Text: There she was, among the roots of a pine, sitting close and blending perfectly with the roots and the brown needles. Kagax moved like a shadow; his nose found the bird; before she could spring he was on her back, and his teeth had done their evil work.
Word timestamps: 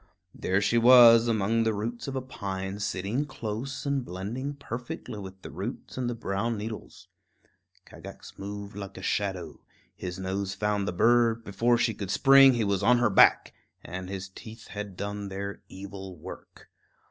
There 0.33 0.61
she 0.61 0.79
was, 0.79 1.27
among 1.27 1.61
the 1.61 1.75
roots 1.75 2.07
of 2.07 2.15
a 2.15 2.23
pine, 2.23 2.79
sitting 2.79 3.23
close 3.27 3.85
and 3.85 4.03
blending 4.03 4.55
perfectly 4.55 5.19
with 5.19 5.39
the 5.43 5.51
roots 5.51 5.95
and 5.95 6.09
the 6.09 6.15
brown 6.15 6.57
needles. 6.57 7.07
Kagax 7.85 8.39
moved 8.39 8.75
like 8.75 8.97
a 8.97 9.03
shadow; 9.03 9.61
his 9.95 10.17
nose 10.17 10.55
found 10.55 10.87
the 10.87 10.91
bird; 10.91 11.43
before 11.43 11.77
she 11.77 11.93
could 11.93 12.09
spring 12.09 12.53
he 12.53 12.63
was 12.63 12.81
on 12.81 12.97
her 12.97 13.11
back, 13.11 13.53
and 13.83 14.09
his 14.09 14.27
teeth 14.27 14.69
had 14.69 14.97
done 14.97 15.27
their 15.29 15.61
evil 15.69 16.17
work. 16.17 16.69